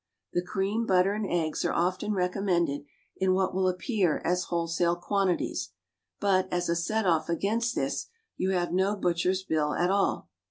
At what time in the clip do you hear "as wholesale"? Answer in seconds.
4.25-4.95